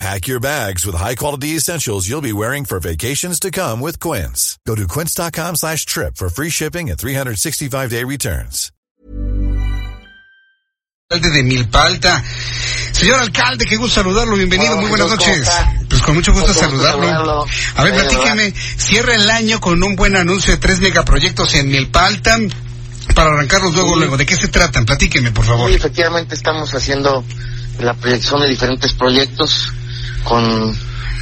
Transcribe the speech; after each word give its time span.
Pack 0.00 0.26
your 0.26 0.40
bags 0.40 0.84
with 0.84 0.96
high-quality 0.96 1.56
essentials 1.56 2.08
you'll 2.08 2.20
be 2.20 2.32
wearing 2.32 2.64
for 2.64 2.80
vacations 2.80 3.38
to 3.40 3.50
come 3.50 3.80
with 3.80 3.98
Quince. 4.00 4.58
Go 4.66 4.74
to 4.74 4.86
quince.com 4.86 5.56
slash 5.56 5.86
trip 5.86 6.16
for 6.16 6.28
free 6.28 6.50
shipping 6.50 6.90
and 6.90 6.98
365-day 6.98 8.04
returns. 8.04 8.70
Alcalde 11.10 11.36
de 11.36 11.42
Milpalta. 11.44 12.22
Señor 12.92 13.20
alcalde, 13.20 13.66
qué 13.66 13.76
gusto 13.76 14.00
saludarlo. 14.02 14.36
Bienvenido, 14.36 14.76
muy 14.76 14.88
buenas 14.88 15.10
noches. 15.10 15.48
Pues 15.88 16.02
con 16.02 16.14
mucho 16.14 16.32
gusto 16.32 16.52
saludarlo. 16.52 17.46
A 17.76 17.84
ver, 17.84 17.94
platíqueme, 17.94 18.52
cierra 18.76 19.14
el 19.14 19.30
año 19.30 19.60
con 19.60 19.82
un 19.82 19.96
buen 19.96 20.16
anuncio 20.16 20.54
de 20.54 20.58
tres 20.58 20.80
megaproyectos 20.80 21.54
en 21.54 21.68
Milpalta 21.68 22.36
para 23.14 23.30
arrancarlos 23.30 23.74
luego, 23.74 23.96
luego. 23.96 24.16
¿De 24.16 24.26
qué 24.26 24.36
se 24.36 24.48
tratan? 24.48 24.84
Platíqueme, 24.86 25.30
por 25.30 25.44
favor. 25.44 25.70
Sí, 25.70 25.76
efectivamente 25.76 26.34
estamos 26.34 26.74
haciendo 26.74 27.24
la 27.78 27.94
proyección 27.94 28.40
de 28.40 28.48
diferentes 28.48 28.92
proyectos 28.94 29.72
con 30.24 30.74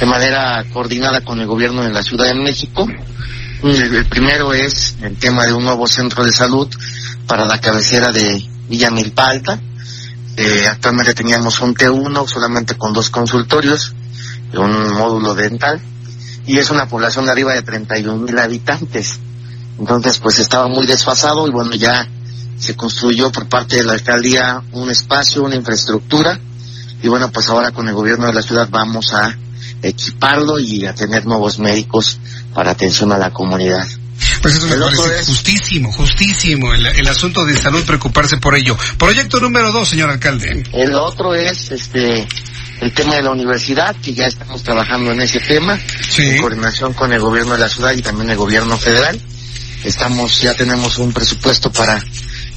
de 0.00 0.06
manera 0.06 0.64
coordinada 0.72 1.22
con 1.22 1.40
el 1.40 1.46
gobierno 1.46 1.82
de 1.82 1.90
la 1.90 2.02
Ciudad 2.02 2.26
de 2.26 2.34
México. 2.34 2.86
El, 3.62 3.94
el 3.94 4.06
primero 4.06 4.52
es 4.52 4.96
el 5.02 5.16
tema 5.16 5.44
de 5.44 5.52
un 5.52 5.64
nuevo 5.64 5.86
centro 5.86 6.24
de 6.24 6.32
salud 6.32 6.68
para 7.26 7.44
la 7.44 7.60
cabecera 7.60 8.12
de 8.12 8.44
Villa 8.68 8.90
Milpalta. 8.90 9.60
Eh, 10.36 10.66
actualmente 10.70 11.14
teníamos 11.14 11.60
un 11.60 11.74
T1 11.74 12.28
solamente 12.28 12.76
con 12.76 12.92
dos 12.92 13.10
consultorios 13.10 13.92
y 14.52 14.56
un 14.56 14.92
módulo 14.92 15.34
dental 15.34 15.80
y 16.46 16.58
es 16.58 16.70
una 16.70 16.86
población 16.86 17.26
de 17.26 17.32
arriba 17.32 17.54
de 17.54 17.62
31 17.62 18.16
mil 18.18 18.38
habitantes. 18.38 19.18
Entonces 19.78 20.18
pues 20.18 20.38
estaba 20.38 20.68
muy 20.68 20.86
desfasado 20.86 21.46
y 21.48 21.50
bueno 21.50 21.74
ya 21.74 22.08
se 22.58 22.76
construyó 22.76 23.32
por 23.32 23.48
parte 23.48 23.76
de 23.76 23.84
la 23.84 23.92
alcaldía 23.94 24.62
un 24.72 24.90
espacio, 24.90 25.42
una 25.42 25.56
infraestructura 25.56 26.40
y 27.02 27.08
bueno 27.08 27.30
pues 27.30 27.48
ahora 27.48 27.70
con 27.72 27.88
el 27.88 27.94
gobierno 27.94 28.26
de 28.26 28.32
la 28.32 28.42
ciudad 28.42 28.68
vamos 28.70 29.12
a 29.12 29.36
equiparlo 29.82 30.58
y 30.58 30.86
a 30.86 30.94
tener 30.94 31.24
nuevos 31.26 31.58
médicos 31.58 32.18
para 32.54 32.72
atención 32.72 33.12
a 33.12 33.18
la 33.18 33.30
comunidad. 33.32 33.86
Pues 34.42 34.54
eso 34.56 34.66
me 34.66 34.74
El 34.74 34.80
parece 34.80 35.20
es- 35.20 35.26
justísimo, 35.28 35.92
justísimo, 35.92 36.74
el, 36.74 36.84
el 36.86 37.06
asunto 37.08 37.44
de 37.44 37.56
salud, 37.56 37.84
preocuparse 37.84 38.36
por 38.38 38.56
ello. 38.56 38.76
Proyecto 38.98 39.38
número 39.40 39.70
dos, 39.72 39.88
señor 39.88 40.10
alcalde. 40.10 40.64
El 40.72 40.94
otro 40.94 41.34
es 41.34 41.70
este 41.70 42.26
el 42.80 42.92
tema 42.94 43.14
de 43.16 43.22
la 43.22 43.30
universidad, 43.30 43.94
que 43.96 44.14
ya 44.14 44.26
estamos 44.26 44.62
trabajando 44.62 45.10
en 45.12 45.20
ese 45.20 45.40
tema, 45.40 45.78
Sí. 46.08 46.22
en 46.22 46.40
coordinación 46.40 46.92
con 46.94 47.12
el 47.12 47.20
gobierno 47.20 47.52
de 47.54 47.58
la 47.60 47.68
ciudad 47.68 47.92
y 47.92 48.02
también 48.02 48.30
el 48.30 48.36
gobierno 48.36 48.76
federal. 48.78 49.20
Estamos, 49.84 50.40
ya 50.40 50.54
tenemos 50.54 50.98
un 50.98 51.12
presupuesto 51.12 51.70
para 51.72 52.02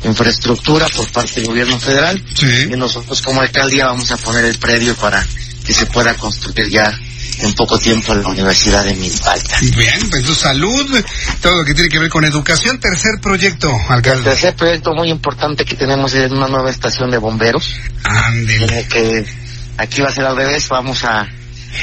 infraestructura 0.04 0.88
por 0.96 1.10
parte 1.12 1.36
del 1.42 1.46
gobierno 1.48 1.80
federal 1.80 2.24
Sí. 2.34 2.70
y 2.72 2.76
nosotros 2.76 3.22
como 3.22 3.42
alcaldía 3.42 3.86
vamos 3.88 4.12
a 4.12 4.18
poner 4.18 4.46
el 4.46 4.58
predio 4.58 4.96
para 4.96 5.26
que 5.66 5.74
se 5.74 5.86
pueda 5.88 6.14
construir 6.16 6.70
ya 6.70 6.92
en 7.40 7.54
poco 7.54 7.78
tiempo 7.80 8.14
la 8.14 8.28
Universidad 8.28 8.84
de 8.84 8.94
Milpalta. 8.96 9.58
Bien, 9.76 10.10
pues 10.10 10.24
salud, 10.38 11.04
todo 11.42 11.58
lo 11.60 11.66
que 11.66 11.74
tiene 11.74 11.90
que 11.90 12.00
ver 12.00 12.10
con 12.10 12.24
educación. 12.26 12.80
Tercer 12.80 13.20
proyecto, 13.22 13.72
El 13.88 13.94
alcalde. 13.94 14.24
tercer 14.24 14.56
proyecto 14.56 14.94
muy 14.94 15.10
importante 15.10 15.66
que 15.66 15.76
tenemos 15.76 16.14
es 16.14 16.32
una 16.32 16.48
nueva 16.48 16.70
estación 16.70 17.10
de 17.10 17.18
bomberos. 17.18 17.76
en 18.06 18.12
Ándele. 18.16 18.80
el 18.80 18.88
que 18.88 19.26
aquí 19.78 20.02
va 20.02 20.10
a 20.10 20.14
ser 20.14 20.26
al 20.26 20.36
revés, 20.36 20.68
vamos 20.70 21.04
a, 21.04 21.28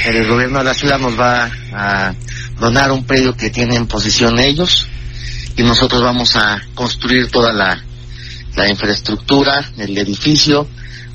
el 0.05 0.27
gobierno 0.27 0.59
de 0.59 0.63
la 0.65 0.73
ciudad 0.73 0.99
nos 0.99 1.19
va 1.19 1.49
a 1.73 2.13
donar 2.59 2.91
un 2.91 3.05
predio 3.05 3.35
que 3.35 3.49
tienen 3.49 3.77
en 3.77 3.87
posesión 3.87 4.39
ellos 4.39 4.87
y 5.57 5.63
nosotros 5.63 6.01
vamos 6.01 6.35
a 6.37 6.61
construir 6.75 7.29
toda 7.31 7.51
la, 7.51 7.83
la 8.59 8.69
infraestructura, 8.69 9.71
el 9.77 9.97
edificio, 9.97 10.67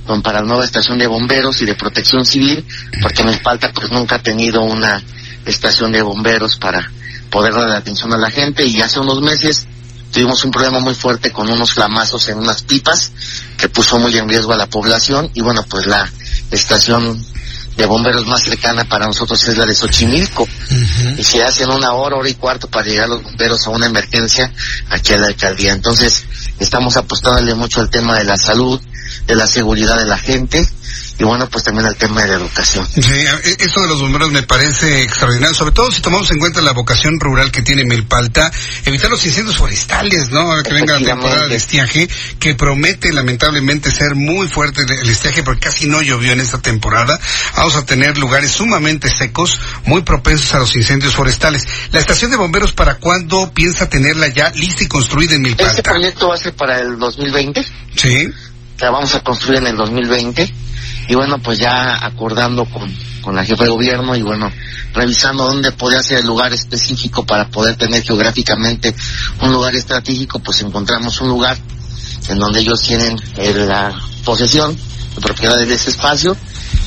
con, 0.07 0.23
para 0.23 0.41
la 0.41 0.47
nueva 0.47 0.65
estación 0.65 0.99
de 0.99 1.07
bomberos 1.07 1.61
y 1.63 1.67
de 1.67 1.75
protección 1.75 2.25
civil, 2.25 2.65
porque 3.03 3.23
me 3.23 3.39
falta 3.39 3.71
pues 3.73 3.91
nunca 3.91 4.17
ha 4.17 4.23
tenido 4.23 4.63
una 4.63 5.03
estación 5.45 5.93
de 5.93 6.03
bomberos 6.03 6.57
para 6.57 6.91
poder 7.31 7.53
dar 7.55 7.71
atención 7.71 8.13
a 8.13 8.19
la 8.19 8.31
gente. 8.31 8.65
Y 8.65 8.81
hace 8.81 8.99
unos 8.99 9.21
meses 9.21 9.67
tuvimos 10.11 10.45
un 10.45 10.51
problema 10.51 10.81
muy 10.81 10.95
fuerte 10.95 11.33
con 11.33 11.51
unos 11.51 11.73
flamazos 11.73 12.29
en 12.29 12.39
unas 12.39 12.63
pipas 12.63 13.13
que 13.59 13.69
puso 13.69 13.99
muy 13.99 14.17
en 14.17 14.29
riesgo 14.29 14.53
a 14.53 14.57
la 14.57 14.67
población. 14.67 15.31
Y 15.35 15.41
bueno 15.43 15.65
pues 15.69 15.87
la 15.87 16.11
estación 16.51 17.23
de 17.77 17.87
bomberos 17.87 18.27
más 18.27 18.43
cercana 18.43 18.85
para 18.85 19.07
nosotros 19.07 19.47
es 19.49 19.57
la 19.57 19.67
de 19.67 19.75
Xochimilco. 19.75 20.49
Y 21.19 21.25
se 21.25 21.43
hacen 21.43 21.71
una 21.71 21.93
hora, 21.93 22.17
hora 22.17 22.29
y 22.29 22.35
cuarto 22.35 22.69
para 22.69 22.87
llegar 22.87 23.09
los 23.09 23.23
bomberos 23.23 23.67
a 23.67 23.71
una 23.71 23.87
emergencia 23.87 24.53
aquí 24.91 25.13
a 25.13 25.19
la 25.19 25.27
alcaldía. 25.29 25.73
Entonces 25.73 26.25
estamos 26.59 26.97
apostándole 26.97 27.55
mucho 27.55 27.81
al 27.81 27.91
tema 27.91 28.19
de 28.19 28.25
la 28.25 28.37
salud, 28.37 28.81
de 29.27 29.35
la 29.35 29.47
seguridad 29.47 29.99
de 29.99 30.07
la 30.07 30.19
gente 30.19 30.69
y 31.19 31.25
bueno 31.25 31.49
pues 31.49 31.65
también 31.65 31.87
al 31.87 31.97
tema 31.97 32.23
de 32.23 32.29
la 32.29 32.35
educación. 32.37 32.87
Sí, 32.87 33.01
e- 33.11 33.57
eso 33.61 33.81
de 33.81 33.89
los 33.89 34.01
bomberos 34.01 34.31
me 34.31 34.43
parece 34.43 35.03
extraordinario, 35.03 35.55
sobre 35.55 35.73
todo 35.73 35.91
si 35.93 36.01
tomamos 36.01 36.31
en 36.31 36.39
cuenta 36.39 36.61
la 36.61 36.73
vocación 36.73 37.19
rural 37.21 37.51
que 37.53 37.63
tiene 37.63 37.85
Milpalta, 37.85 38.51
evitar 38.85 39.11
los 39.11 39.25
incendios 39.25 39.57
forestales, 39.57 40.31
¿no? 40.31 40.41
Ahora 40.41 40.63
que 40.63 40.73
venga 40.75 40.99
la 40.99 41.07
temporada 41.07 41.47
de 41.47 41.57
estiaje, 41.57 42.09
que 42.41 42.55
promete 42.55 43.13
lamentablemente 43.13 43.91
ser 43.91 44.15
muy 44.15 44.49
fuerte 44.49 44.83
el 44.83 45.09
estiaje 45.09 45.43
porque 45.43 45.61
casi 45.69 45.87
no 45.87 46.03
llovió 46.03 46.33
en 46.33 46.41
esta 46.41 46.61
temporada. 46.61 47.19
Vamos 47.57 47.77
a 47.77 47.87
tener 47.87 48.19
lugares 48.19 48.51
sumamente 48.53 49.09
secos, 49.11 49.61
muy 49.85 50.03
propensos 50.03 50.53
a 50.55 50.59
los 50.59 50.75
incendios 50.77 51.15
forestales. 51.15 51.67
La 51.93 52.01
estación 52.01 52.31
de 52.31 52.37
bomberos, 52.37 52.73
¿para 52.73 52.97
cuándo 52.97 53.53
piensa 53.53 53.89
tenerla 53.89 54.29
ya 54.29 54.51
lista 54.51 54.85
y 54.85 54.89
construida 54.89 55.35
en 55.35 55.47
Este 55.47 55.63
Milpalta? 55.65 55.83
proyecto 55.93 56.29
va 56.29 56.35
a 56.35 56.39
ser 56.39 56.55
para 56.55 56.81
el 56.81 56.99
2020. 56.99 57.65
Sí, 57.97 58.29
la 58.79 58.91
vamos 58.91 59.15
a 59.15 59.21
construir 59.21 59.59
en 59.61 59.69
el 59.69 59.77
2020 59.77 60.53
y 61.09 61.15
bueno 61.15 61.39
pues 61.39 61.59
ya 61.59 62.05
acordando 62.05 62.65
con, 62.67 62.93
con 63.23 63.35
la 63.35 63.45
jefa 63.45 63.65
de 63.65 63.71
gobierno 63.71 64.15
y 64.17 64.23
bueno 64.23 64.51
revisando 64.93 65.45
dónde 65.45 65.73
podría 65.73 66.03
ser 66.03 66.19
el 66.19 66.27
lugar 66.27 66.53
específico 66.53 67.27
para 67.27 67.49
poder 67.49 67.77
tener 67.77 68.03
geográficamente 68.03 68.95
un 69.41 69.53
lugar 69.53 69.75
estratégico 69.75 70.39
pues 70.39 70.63
encontramos 70.63 71.21
un 71.21 71.29
lugar 71.29 71.59
en 72.29 72.39
donde 72.39 72.61
ellos 72.61 72.83
tienen 72.83 73.17
eh, 73.37 73.53
la 73.67 73.93
posesión 74.25 74.75
de 74.75 75.21
propiedad 75.21 75.57
de 75.57 75.73
ese 75.73 75.91
espacio 75.91 76.37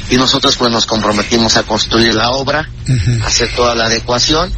y 0.09 0.15
nosotros 0.15 0.55
pues 0.55 0.71
nos 0.71 0.85
comprometimos 0.85 1.57
a 1.57 1.63
construir 1.63 2.13
la 2.15 2.31
obra 2.31 2.69
hacer 3.25 3.53
toda 3.55 3.75
la 3.75 3.85
adecuación 3.85 4.51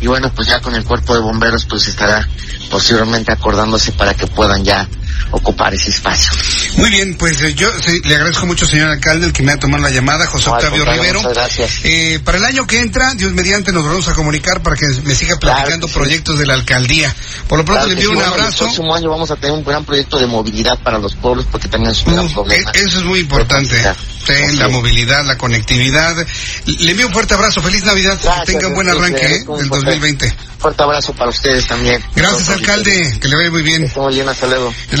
y 0.00 0.06
bueno 0.08 0.32
pues 0.34 0.48
ya 0.48 0.60
con 0.60 0.74
el 0.74 0.84
cuerpo 0.84 1.14
de 1.14 1.20
bomberos 1.20 1.64
pues 1.64 1.88
estará 1.88 2.28
posiblemente 2.70 3.32
acordándose 3.32 3.92
para 3.92 4.14
que 4.14 4.26
puedan 4.26 4.64
ya 4.64 4.88
ocupar 5.30 5.74
ese 5.74 5.90
espacio. 5.90 6.30
Muy 6.76 6.90
bien, 6.90 7.14
pues 7.16 7.40
eh, 7.42 7.54
yo 7.54 7.68
sí, 7.84 8.00
le 8.04 8.14
agradezco 8.16 8.46
mucho, 8.46 8.66
señor 8.66 8.88
alcalde, 8.90 9.26
el 9.26 9.32
que 9.32 9.42
me 9.42 9.52
ha 9.52 9.58
tomado 9.58 9.82
la 9.82 9.90
llamada, 9.90 10.26
José 10.26 10.48
No, 10.50 10.54
Octavio 10.56 10.84
Rivero. 10.84 11.20
muchas 11.20 11.34
gracias. 11.34 11.70
Eh, 11.84 12.20
para 12.24 12.38
el 12.38 12.44
año 12.44 12.66
que 12.66 12.80
entra, 12.80 13.14
Dios 13.14 13.32
mediante, 13.32 13.72
nos 13.72 13.84
vamos 13.84 14.06
a 14.08 14.14
comunicar 14.14 14.62
para 14.62 14.76
que 14.76 14.86
me 15.04 15.14
siga 15.14 15.38
platicando 15.38 15.88
sí. 15.88 15.94
proyectos 15.94 16.38
de 16.38 16.46
la 16.46 16.54
alcaldía. 16.54 17.14
Por 17.48 17.58
lo 17.58 17.64
pronto 17.64 17.84
Claro 17.84 17.86
le 17.88 17.92
envío 17.94 18.08
sí, 18.10 18.14
un 18.16 18.22
bueno, 18.22 18.32
abrazo. 18.34 18.64
El 18.64 18.70
próximo 18.70 18.94
año 18.94 19.10
vamos 19.10 19.30
a 19.30 19.36
tener 19.36 19.52
un 19.52 19.64
gran 19.64 19.84
proyecto 19.84 20.18
de 20.18 20.26
movilidad 20.26 20.78
para 20.82 20.98
los 20.98 21.14
pueblos 21.16 21.46
porque 21.50 21.68
también 21.68 21.92
es 21.92 22.02
un 22.04 22.12
gran 22.14 22.26
Uh, 22.26 22.32
problema. 22.32 22.70
eh, 22.70 22.80
eso 22.86 22.98
es 22.98 23.04
muy 23.04 23.20
importante. 23.20 23.82
La 24.56 24.68
movilidad, 24.68 25.24
la 25.24 25.38
conectividad. 25.38 26.16
Le 26.66 26.90
envío 26.90 27.06
un 27.06 27.12
fuerte 27.12 27.34
abrazo. 27.34 27.62
Feliz 27.62 27.84
Navidad. 27.84 28.18
Gracias, 28.20 28.44
que 28.46 28.52
tenga 28.54 28.66
un 28.68 28.74
buen 28.74 28.88
arranque 28.88 29.24
eh, 29.24 29.28
del 29.38 29.44
fuerte- 29.46 29.68
2020. 29.68 30.34
Fuerte 30.58 30.82
abrazo 30.82 31.12
para 31.12 31.30
ustedes 31.30 31.64
también. 31.68 32.02
Gracias, 32.16 32.48
alcalde. 32.48 33.18
Que 33.20 33.28
le 33.28 33.36
vaya 33.36 33.50
muy 33.52 33.62
bien. 33.62 33.88
muy 33.94 34.14
bien, 34.14 34.28
hasta 34.28 34.46
luego. 34.48 34.74
El 34.90 35.00